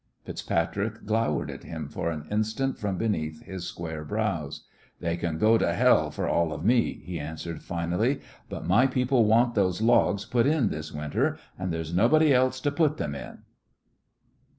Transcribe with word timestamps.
FitzPatrick 0.25 1.05
glowered 1.05 1.51
at 1.51 1.61
him 1.63 1.87
for 1.87 2.09
an 2.09 2.25
instant 2.31 2.75
from 2.79 2.97
beneath 2.97 3.43
his 3.43 3.67
square 3.67 4.03
brows. 4.03 4.65
"They 4.99 5.15
can 5.15 5.37
go 5.37 5.59
to 5.59 5.73
hell 5.75 6.09
for 6.09 6.27
all 6.27 6.51
of 6.51 6.65
me," 6.65 7.03
he 7.05 7.19
answered, 7.19 7.61
finally, 7.61 8.19
"but 8.49 8.65
my 8.65 8.87
people 8.87 9.25
want 9.25 9.53
these 9.53 9.79
logs 9.79 10.25
put 10.25 10.47
in 10.47 10.69
this 10.69 10.91
winter, 10.91 11.37
an' 11.59 11.69
there's 11.69 11.93
nobody 11.93 12.33
else 12.33 12.59
to 12.61 12.71
put 12.71 12.97
them 12.97 13.13
in." 13.13 13.43